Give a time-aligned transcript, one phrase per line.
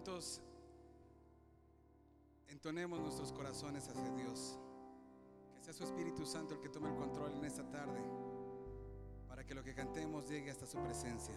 [0.00, 0.40] juntos
[2.48, 4.58] entonemos nuestros corazones hacia Dios.
[5.54, 8.00] Que sea su Espíritu Santo el que tome el control en esta tarde
[9.28, 11.34] para que lo que cantemos llegue hasta su presencia.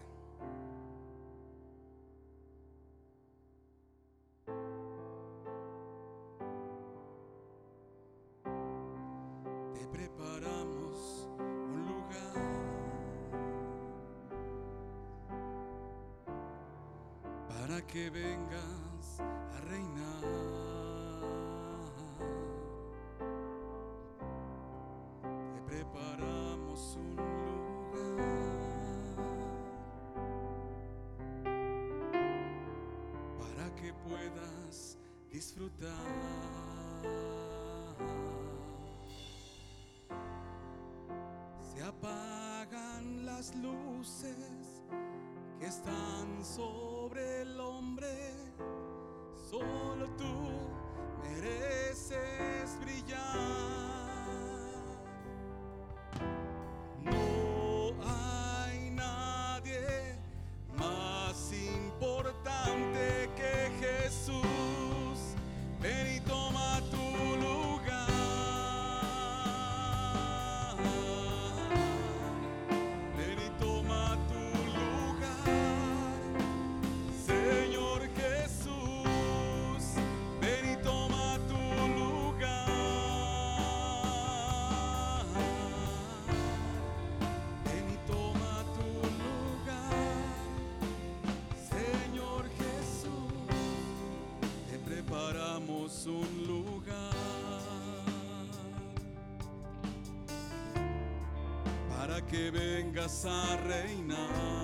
[102.29, 104.62] que vengas a reinar.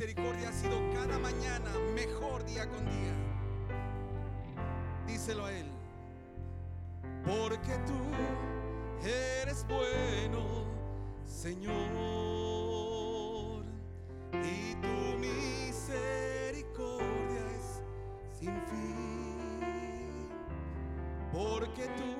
[0.00, 3.12] misericordia ha sido cada mañana mejor día con día.
[5.06, 5.66] Díselo a Él.
[7.22, 7.92] Porque tú
[9.06, 10.64] eres bueno,
[11.26, 11.74] Señor.
[14.42, 16.64] Y tu misericordia
[17.58, 17.82] es
[18.38, 20.30] sin fin.
[21.30, 22.16] Porque tú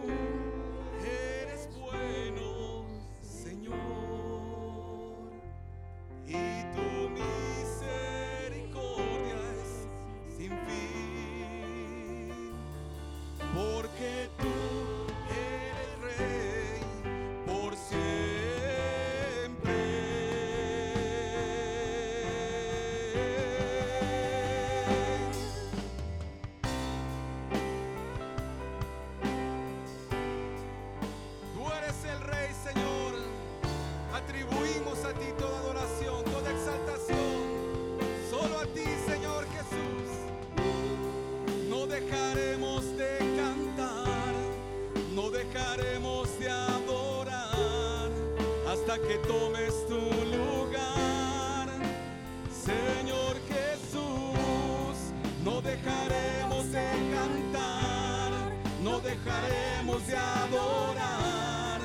[49.06, 50.00] que tomes tu
[50.36, 51.68] lugar.
[52.50, 55.12] Señor Jesús,
[55.44, 58.32] no dejaremos de cantar,
[58.82, 61.80] no dejaremos de adorar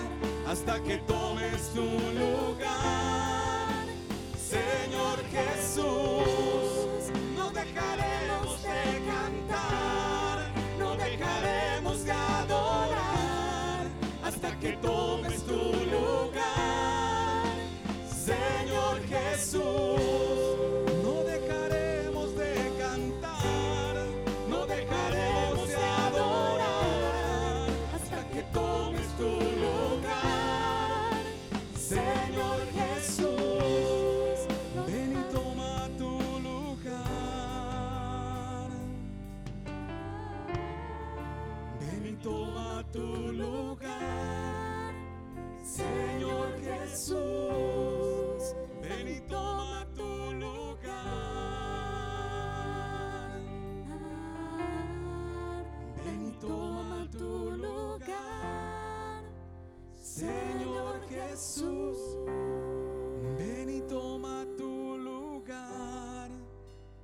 [0.47, 3.85] hasta que tomes tu lugar.
[4.37, 13.85] Señor Jesús, no dejaremos de cantar, no dejaremos de adorar
[14.23, 16.44] hasta que tomes tu lugar.
[42.25, 44.93] Toma tu lugar.
[45.63, 47.74] Señor Jesús,
[60.15, 61.97] Señor Jesús,
[63.37, 66.29] ven y toma tu lugar.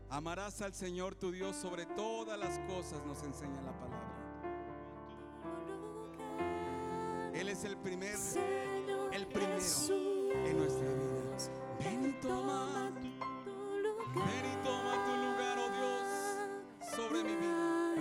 [0.09, 3.99] Amarás al Señor tu Dios sobre todas las cosas, nos enseña la palabra.
[7.33, 8.15] Él es el primer,
[9.11, 9.59] el primero
[10.45, 11.37] en nuestra vida.
[11.83, 12.91] Ven y toma,
[14.15, 16.07] ven y toma tu lugar, oh Dios,
[16.95, 17.95] sobre mi vida.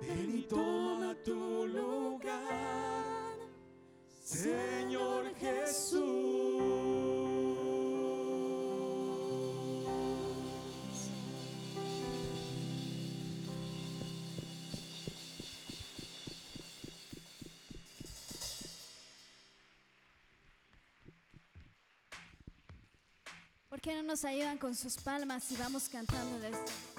[0.00, 0.85] Ven y toma
[4.26, 6.02] Señor Jesús.
[23.68, 26.95] ¿Por qué no nos ayudan con sus palmas y vamos cantando de esto?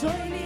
[0.00, 0.37] Soy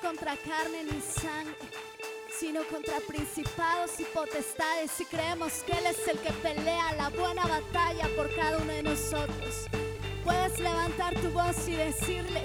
[0.00, 1.54] contra carne ni sangre,
[2.38, 5.00] sino contra principados y potestades.
[5.00, 8.82] Y creemos que Él es el que pelea la buena batalla por cada uno de
[8.82, 9.66] nosotros.
[10.24, 12.42] Puedes levantar tu voz y decirle,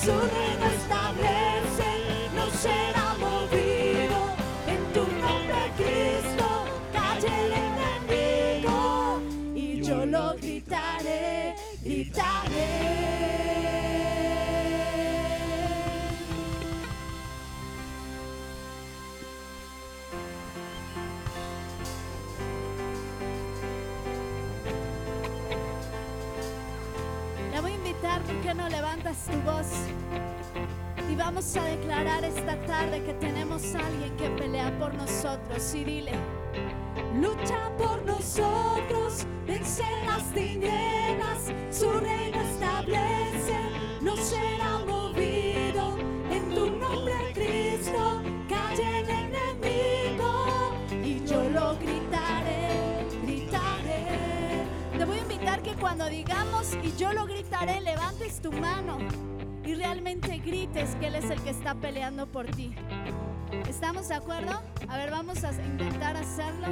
[0.00, 0.79] Sooner than
[32.66, 36.12] tarde que tenemos a alguien que pelea por nosotros y dile,
[37.14, 43.58] lucha por nosotros, vence las tinieblas, su reino establece,
[44.00, 45.98] no será movido,
[46.30, 54.66] en tu nombre Cristo, calle el enemigo y yo lo gritaré, gritaré.
[54.98, 58.98] Te voy a invitar que cuando digamos y yo lo gritaré, levantes tu mano
[59.70, 62.74] y realmente grites que Él es el que está peleando por ti.
[63.68, 64.60] ¿Estamos de acuerdo?
[64.88, 66.66] A ver, vamos a intentar hacerlo.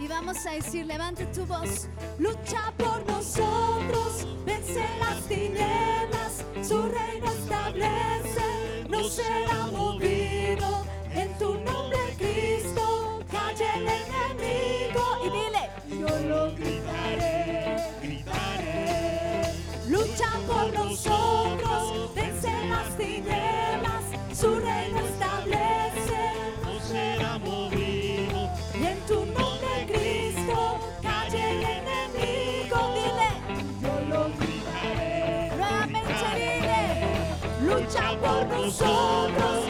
[0.00, 7.26] Y vamos a decir, levante tu voz, lucha por nosotros, vence las tinieblas, su reino
[7.26, 10.21] establece, no será movido.
[38.72, 39.61] somos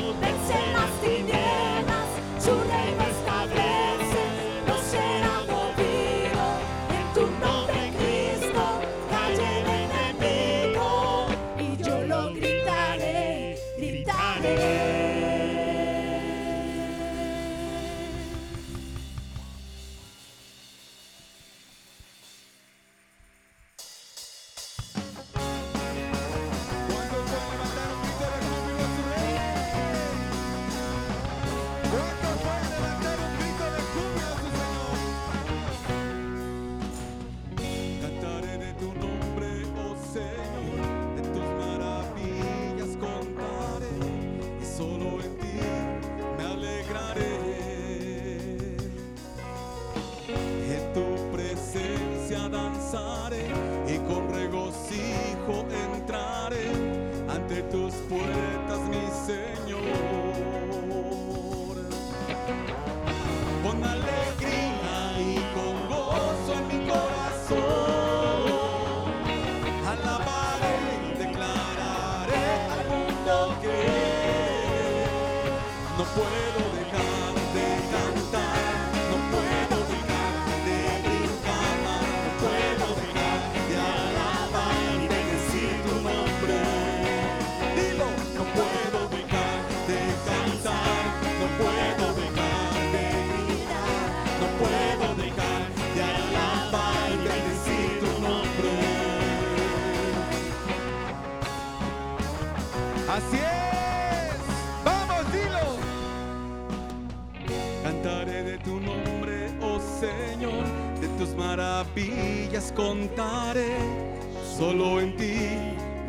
[114.59, 115.35] solo en ti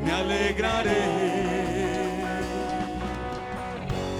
[0.03, 1.03] me alegraré.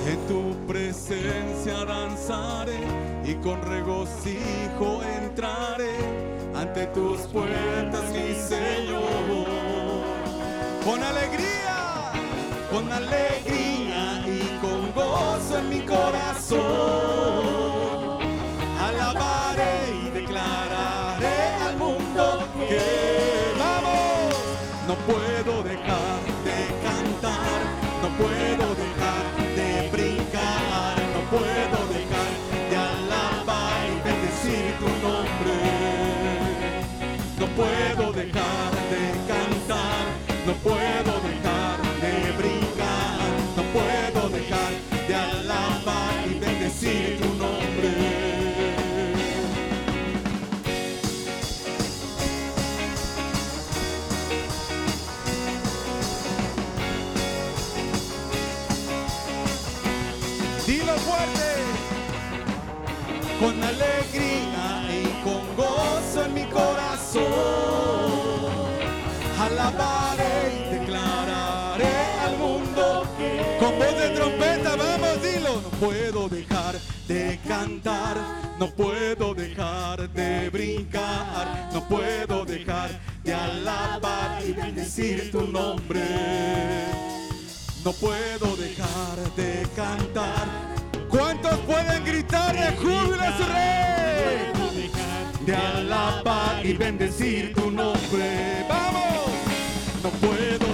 [0.07, 2.79] En tu presencia danzaré
[3.25, 5.95] y con regocijo entraré
[6.55, 9.47] ante tus puertas, mi Señor.
[10.83, 12.11] Con alegría,
[12.71, 16.22] con alegría y con gozo en mi corazón
[25.05, 26.12] puedo dejar.
[63.73, 67.23] alegría y con gozo en mi corazón.
[69.39, 73.03] Alabaré y declararé al mundo
[73.59, 75.61] con voz de trompeta, vamos, dilo.
[75.61, 76.75] No puedo dejar
[77.07, 78.17] de cantar,
[78.59, 82.89] no puedo dejar de brincar, no puedo dejar
[83.23, 86.03] de alabar y bendecir tu nombre.
[87.83, 90.47] No puedo dejar de cantar,
[91.43, 94.89] Pueden gritar de júbilo a su rey?
[95.45, 98.65] Te alabar y bendecir tu nombre.
[98.69, 99.29] ¡Vamos!
[100.03, 100.72] No puedo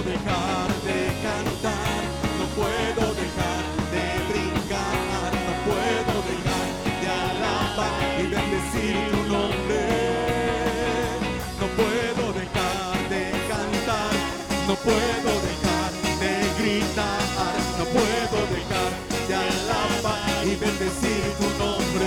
[20.60, 22.06] bendecir tu nombre.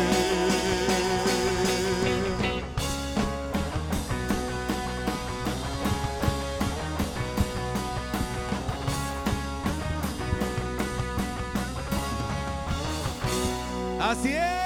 [14.00, 14.63] Así es.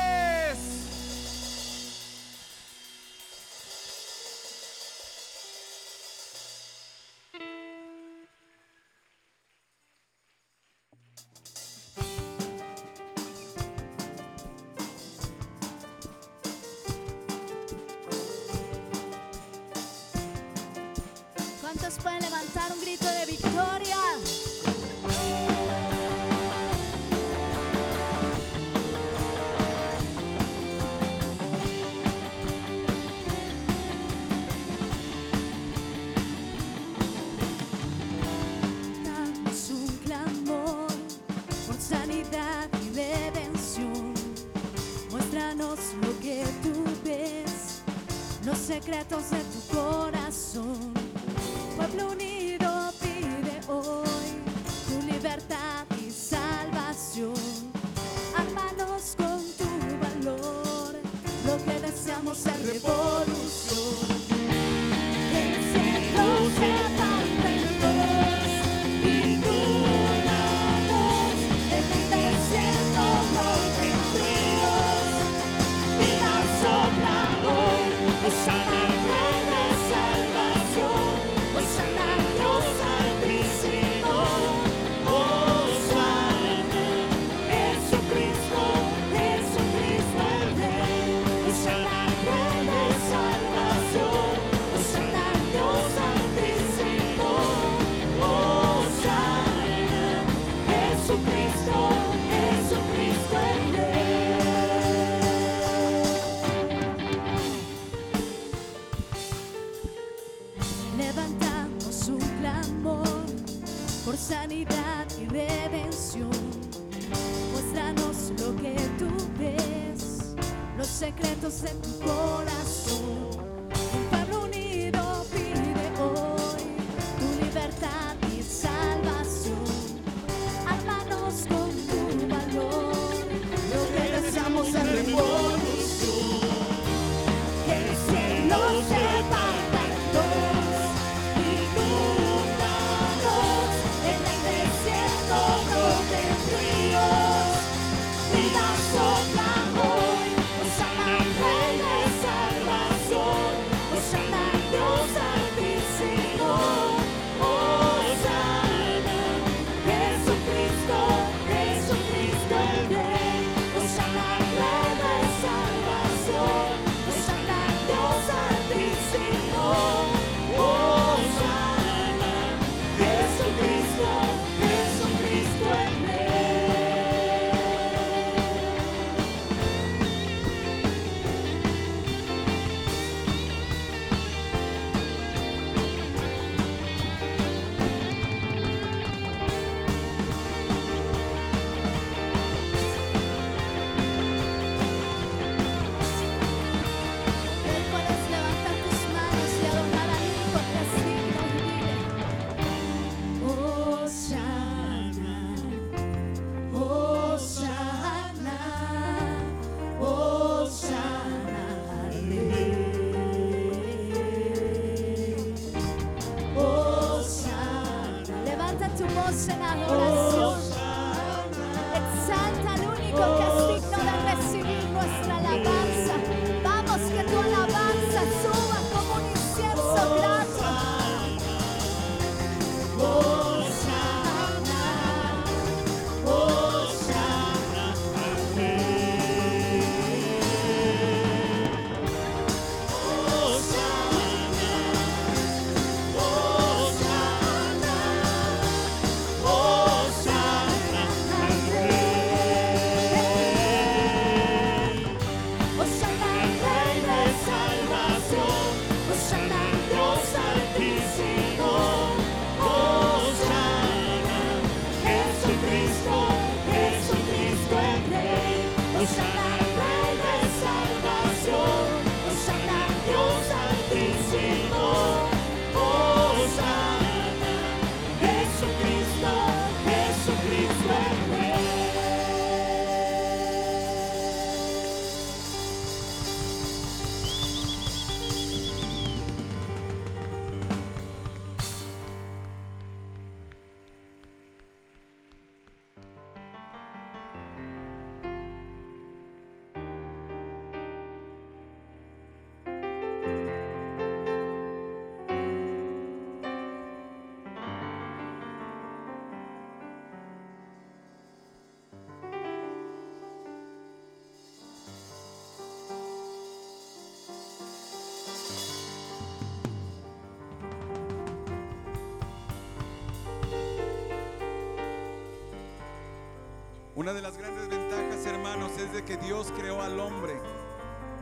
[327.08, 330.42] Una de las grandes ventajas, hermanos, es de que Dios creó al hombre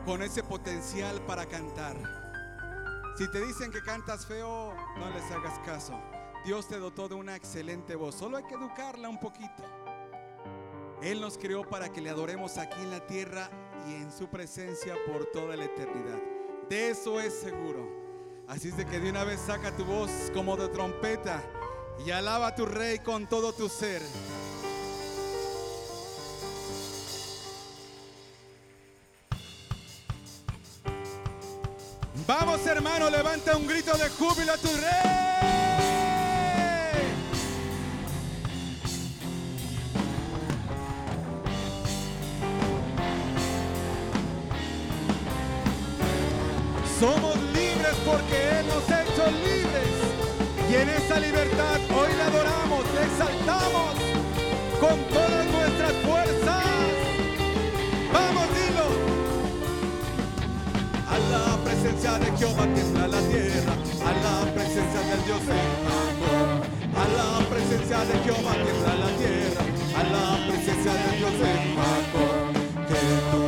[0.04, 1.96] con ese potencial para cantar.
[3.16, 5.94] Si te dicen que cantas feo, no les hagas caso.
[6.44, 9.64] Dios te dotó de una excelente voz, solo hay que educarla un poquito.
[11.04, 13.52] Él nos creó para que le adoremos aquí en la tierra
[13.88, 16.20] y en su presencia por toda la eternidad.
[16.68, 17.88] De eso es seguro.
[18.48, 21.44] Así es de que de una vez saca tu voz como de trompeta
[22.04, 24.02] y alaba a tu rey con todo tu ser.
[32.28, 35.26] Vamos hermano, levanta un grito de júbilo a tu rey.
[47.00, 49.86] Somos libres porque Él nos ha hecho libres.
[50.72, 53.94] Y en esa libertad hoy le adoramos, le exaltamos
[54.80, 57.05] con todas nuestras fuerzas.
[61.86, 63.74] Presencia de Jehová tiembla la tierra,
[64.06, 65.86] a la presencia del Dios en.
[66.96, 69.62] A la presencia de Jehová tiembla la tierra,
[69.96, 71.76] a la presencia del Dios en.
[72.88, 73.45] Que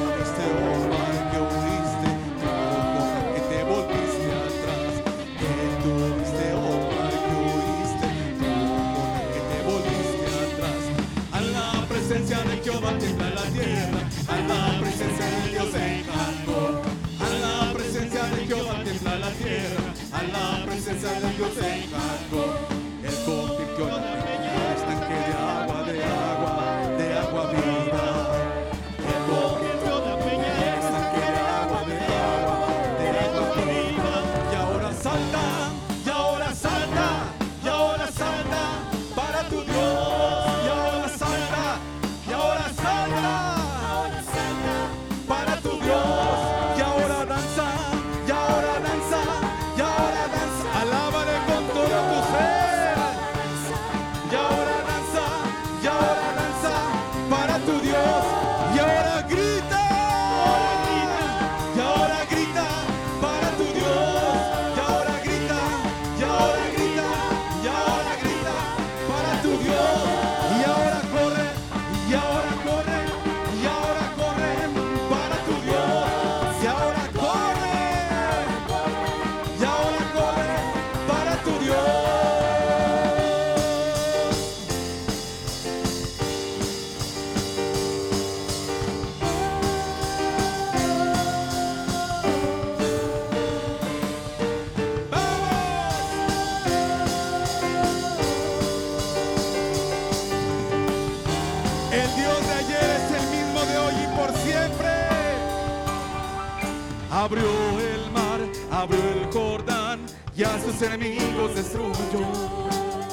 [107.09, 110.01] Abrió el mar, abrió el Jordán
[110.35, 111.93] y a sus enemigos destruyó.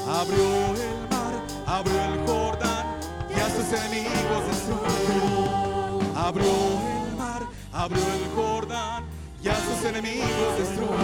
[0.09, 2.87] Abrió el mar, abrió el Jordán
[3.31, 6.01] y a sus enemigos destruyó.
[6.17, 9.05] Abrió el mar, abrió el Jordán
[9.43, 10.95] y a sus enemigos destruyó.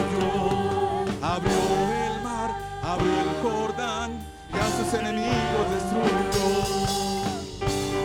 [1.23, 2.51] Abrió el mar,
[2.83, 6.91] abrió el Jordán y a sus enemigos destruyó.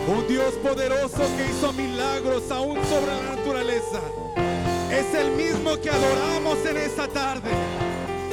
[0.08, 4.00] Un Dios poderoso que hizo milagros aún sobre la naturaleza.
[4.96, 7.50] Es el mismo que adoramos en esta tarde.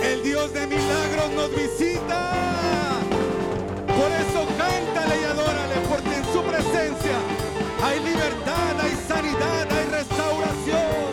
[0.02, 2.32] El Dios de milagros nos visita.
[3.86, 7.18] Por eso cántale y adórale, porque en su presencia
[7.84, 11.13] hay libertad, hay sanidad, hay restauración.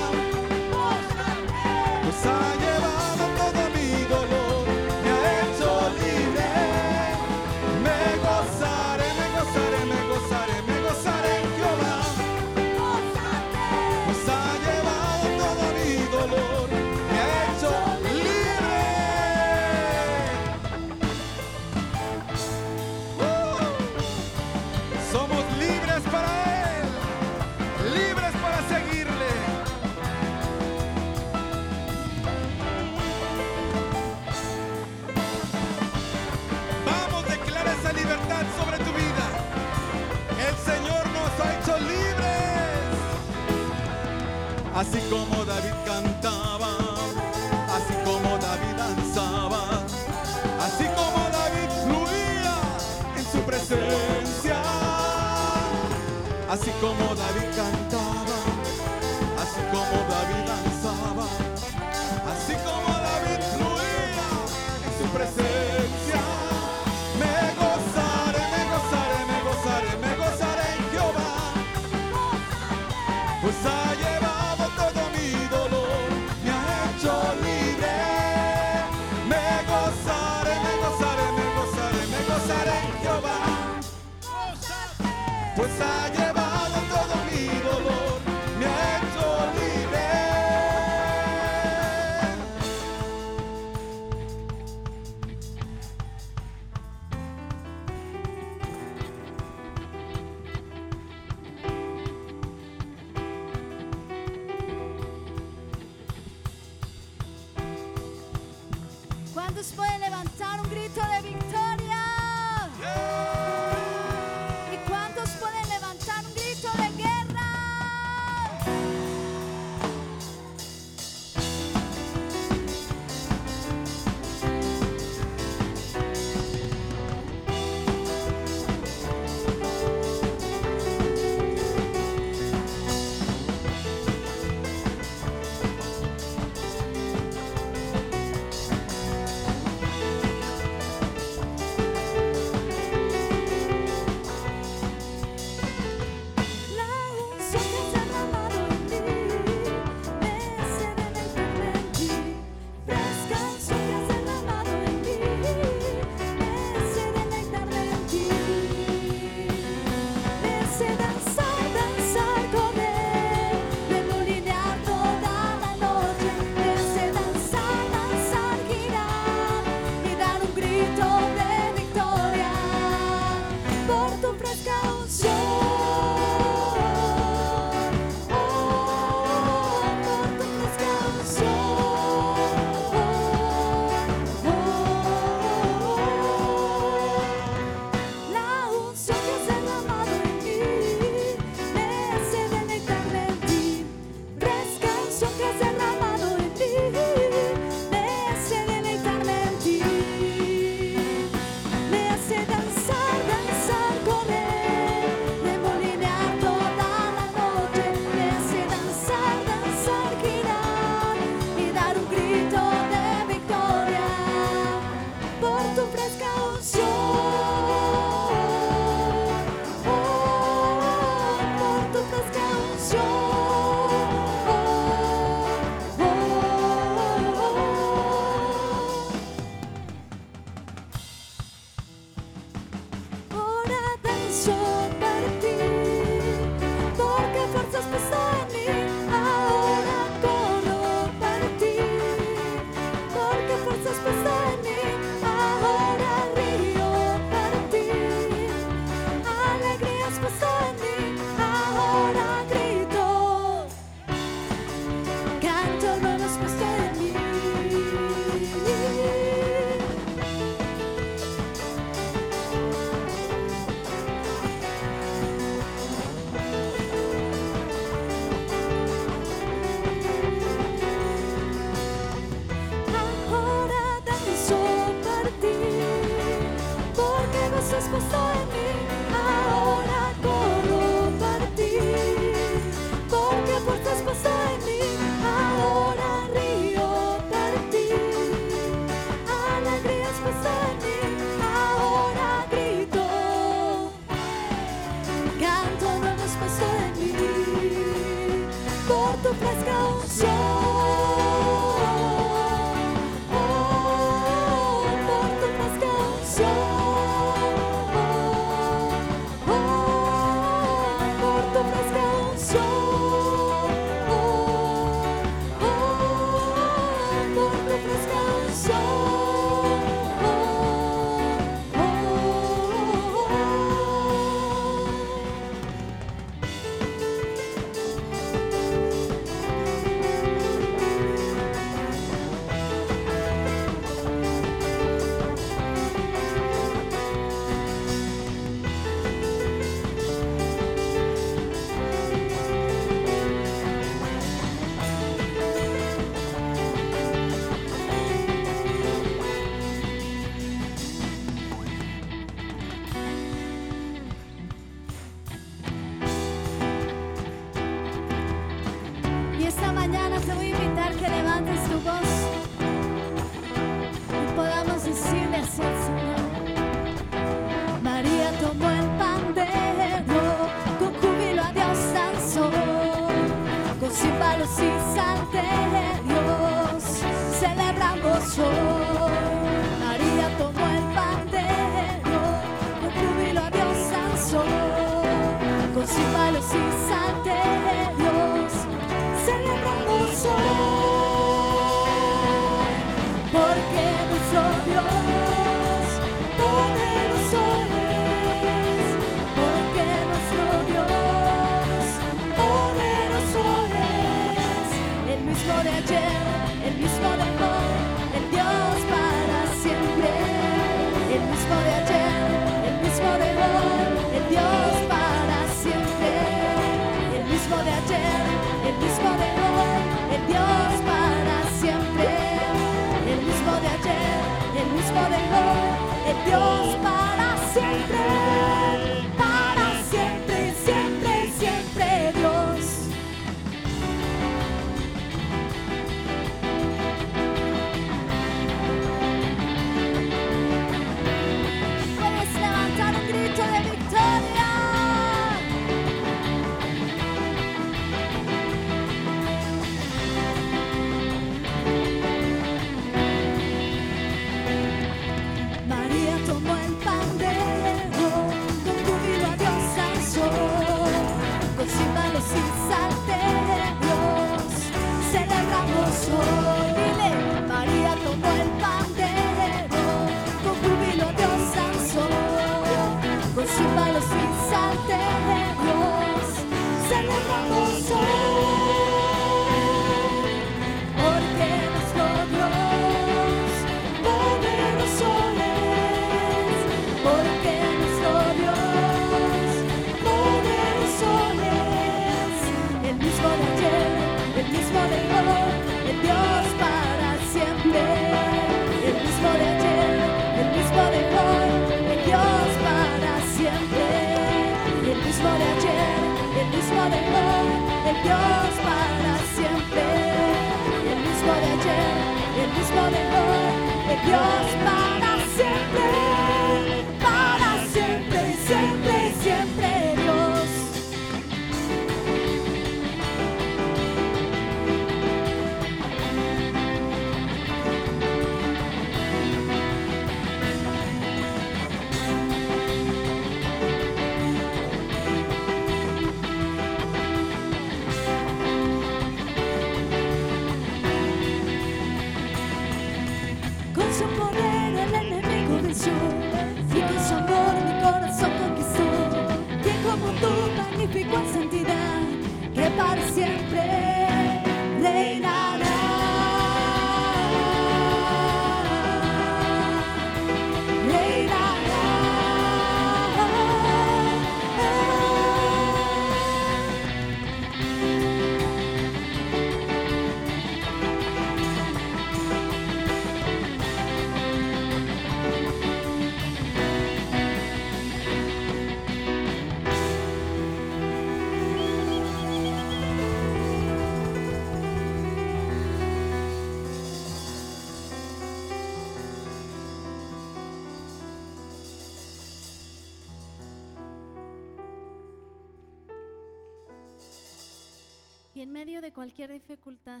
[598.58, 600.00] medio de cualquier dificultad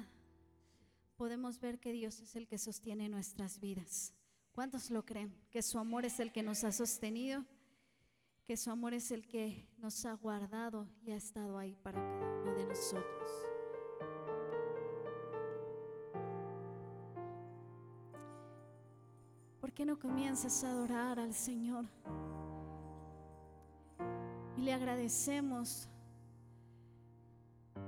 [1.16, 4.12] podemos ver que Dios es el que sostiene nuestras vidas.
[4.50, 5.32] ¿Cuántos lo creen?
[5.52, 7.44] Que su amor es el que nos ha sostenido,
[8.44, 12.42] que su amor es el que nos ha guardado y ha estado ahí para cada
[12.42, 13.30] uno de nosotros.
[19.60, 21.84] ¿Por qué no comienzas a adorar al Señor?
[24.56, 25.88] Y le agradecemos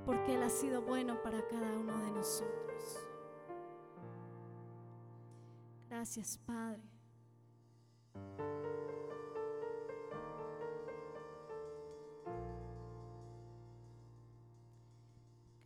[0.05, 2.99] porque Él ha sido bueno para cada uno de nosotros.
[5.89, 6.81] Gracias, Padre.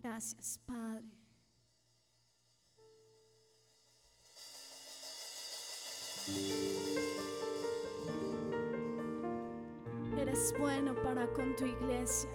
[0.01, 1.03] Gracias, Padre.
[10.17, 12.29] Eres bueno para con tu iglesia.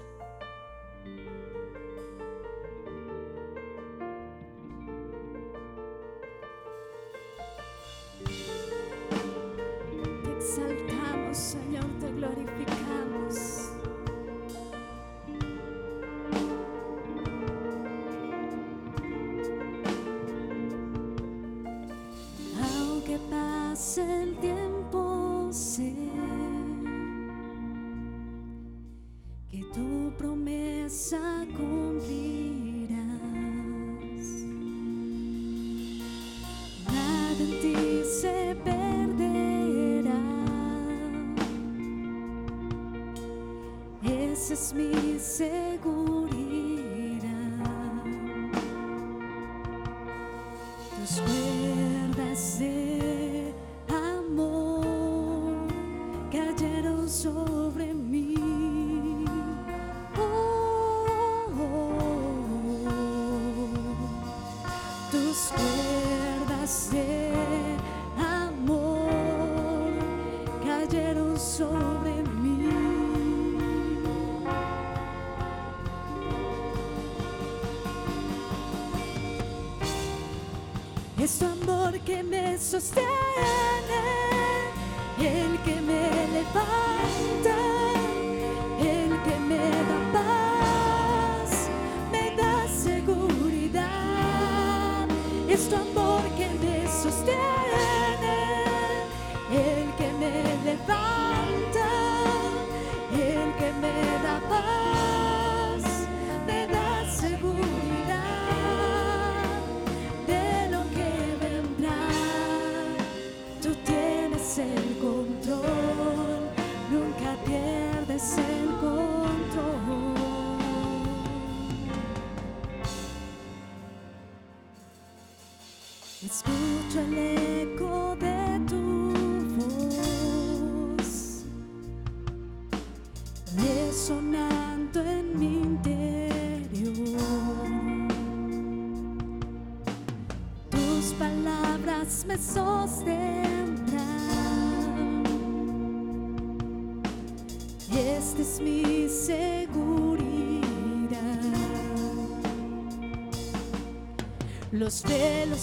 [95.60, 95.89] Stop.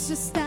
[0.08, 0.47] just that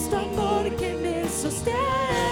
[0.00, 2.29] es tu amor que me sostiene.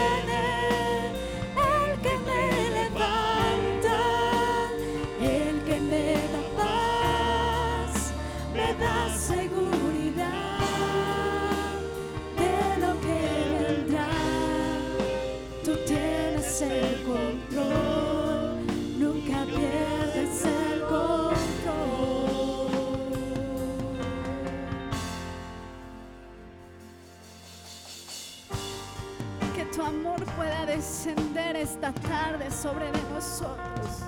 [31.60, 34.04] esta tarde sobre nosotros.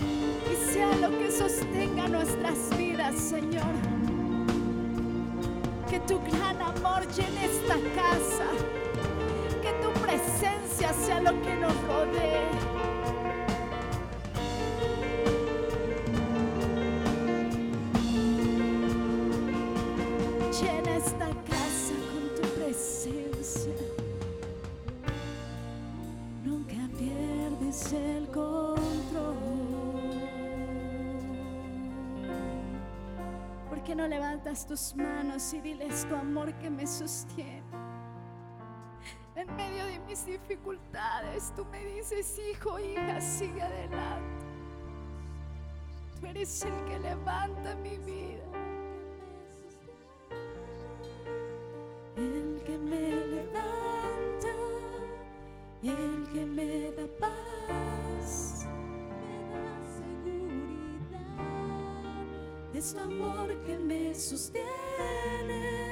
[0.00, 3.74] Y sea lo que sostenga nuestras vidas, Señor.
[5.88, 8.46] Que tu gran amor llene esta casa.
[9.62, 12.75] Que tu presencia sea lo que nos rodee.
[34.64, 37.62] tus manos y diles tu amor que me sostiene.
[39.34, 44.46] En medio de mis dificultades, tú me dices, hijo, hija, sigue adelante.
[46.18, 48.44] Tú eres el que levanta mi vida.
[52.16, 54.48] El que me levanta,
[55.82, 58.66] el que me da paz.
[62.76, 65.85] es tu amor que me sostiene.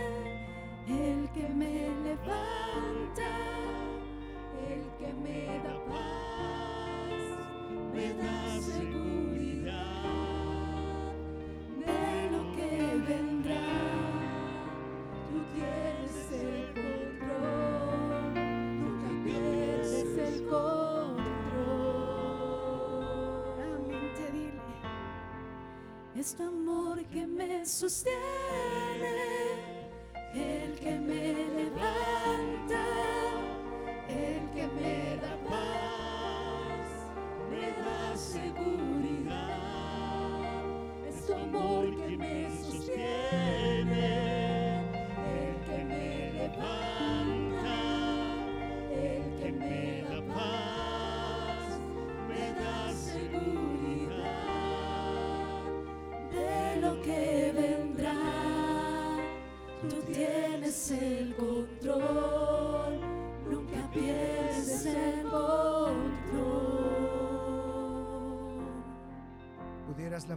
[27.65, 29.24] sustene.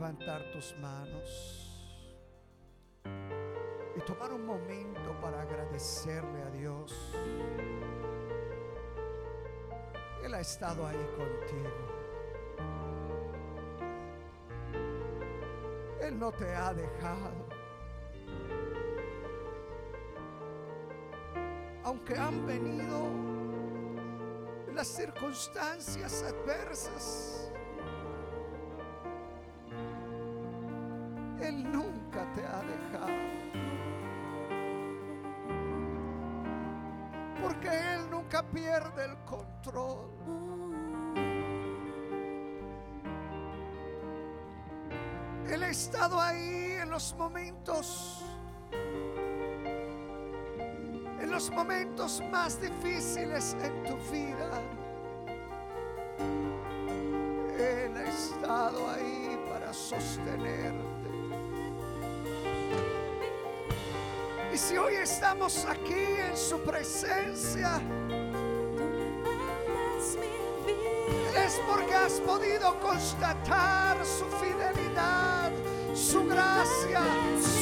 [0.07, 1.83] Levantar tus manos
[3.93, 7.13] y tomar un momento para agradecerle a Dios.
[10.23, 11.71] Él ha estado ahí contigo.
[16.01, 17.47] Él no te ha dejado.
[21.83, 23.09] Aunque han venido
[24.73, 27.51] las circunstancias adversas,
[37.57, 40.11] Porque Él nunca pierde el control.
[45.49, 48.23] Él ha estado ahí en los momentos,
[51.19, 54.61] en los momentos más difíciles en tu vida.
[57.57, 60.96] Él ha estado ahí para sostenerte.
[64.57, 67.79] Si hoy estamos aquí en su presencia,
[71.45, 75.51] es porque has podido constatar su fidelidad,
[75.93, 77.01] su gracia,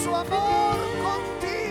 [0.03, 1.64] su amor contigo.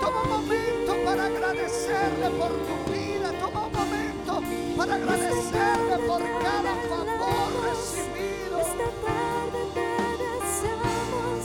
[0.00, 3.32] Toma un momento para agradecerle por tu vida.
[3.40, 4.42] Toma un momento
[4.76, 8.60] para agradecerle por cada favor recibido.
[8.60, 9.90] Esta tarde te
[10.22, 11.42] deseamos.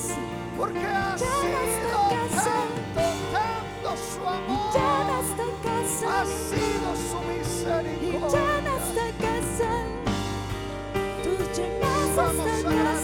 [0.55, 4.77] Porque ha sido tanto, tanto su amor.
[6.09, 8.39] Ha sido su misericordia.
[8.61, 9.07] Vamos esta
[12.77, 12.96] casa.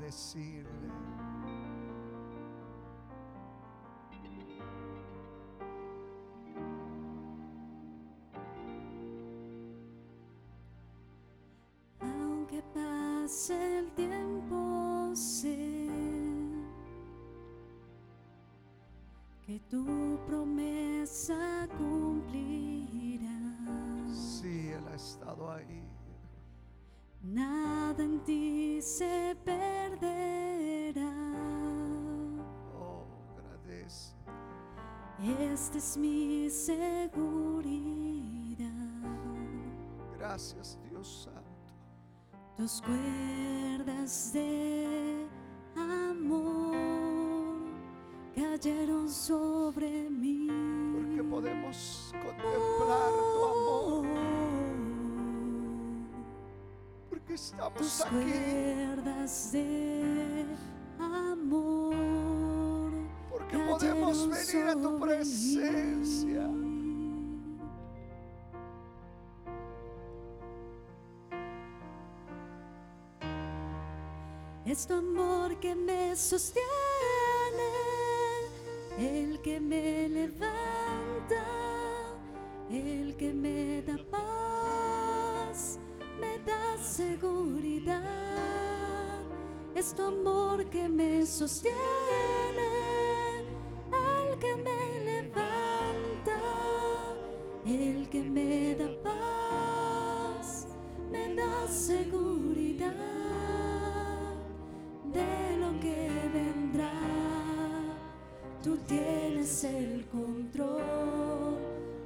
[0.00, 0.90] Decirle.
[12.00, 15.88] Aunque pase el tiempo, sé
[19.44, 23.40] que tu promesa cumplirá.
[24.12, 25.82] Sí, Él ha estado ahí.
[27.26, 31.12] Nada en ti se perderá.
[32.78, 33.04] Oh,
[33.36, 34.14] agradece.
[35.52, 36.86] Esta es mi seguridad.
[40.16, 41.74] Gracias, Dios Santo.
[42.56, 45.26] Tus cuerdas de
[45.74, 46.76] amor
[48.36, 50.46] cayeron sobre mí.
[50.94, 54.35] Porque podemos contemplar tu amor.
[57.36, 58.14] Porque Tus estamos aquí.
[58.14, 60.46] cuerdas de
[60.98, 62.92] amor
[63.30, 66.50] Porque podemos venir a tu presencia.
[74.64, 76.66] Es tu amor que me sostiene,
[78.98, 81.44] el que me levanta,
[82.70, 84.35] el que me da paz,
[86.86, 88.02] seguridad.
[89.74, 91.76] Es tu amor que me sostiene,
[93.92, 96.38] el que me levanta,
[97.66, 100.68] el que me da paz,
[101.10, 102.94] me da seguridad
[105.12, 106.92] de lo que vendrá.
[108.62, 111.58] Tú tienes el control,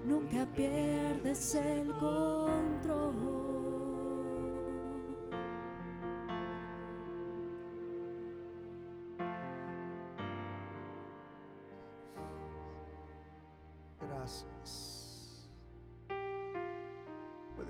[0.05, 3.39] nunca pierdes el control.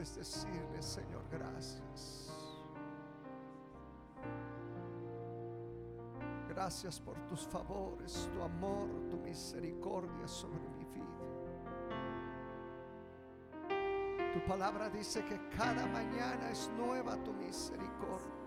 [0.01, 2.33] Puedes decirle, Señor, gracias.
[6.49, 11.05] Gracias por tus favores, tu amor, tu misericordia sobre mi vida.
[14.33, 18.41] Tu palabra dice que cada mañana es nueva tu misericordia.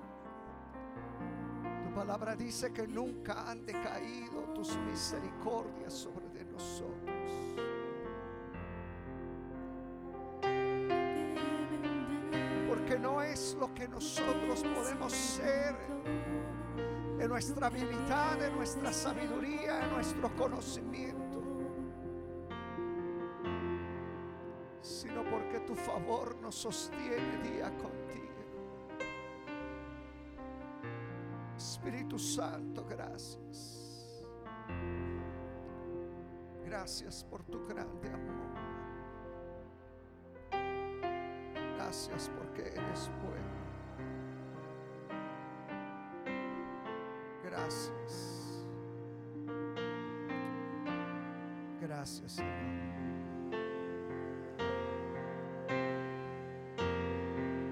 [1.83, 7.12] Tu palabra dice que nunca han decaído tus misericordias sobre de nosotros.
[17.43, 21.41] Nuestra habilidad, en nuestra sabiduría, en nuestro conocimiento,
[24.81, 28.23] sino porque tu favor nos sostiene día con día.
[31.57, 34.25] Espíritu Santo, gracias.
[36.63, 38.53] Gracias por tu grande amor.
[41.75, 43.62] Gracias porque eres bueno.
[47.63, 48.65] Gracias.
[51.79, 52.51] Gracias, Señor.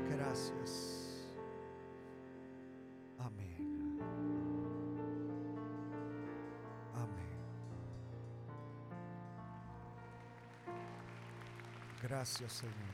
[0.10, 1.28] Gracias.
[3.18, 4.00] Amén.
[6.96, 7.32] Amén.
[12.02, 12.91] Gracias, Señor.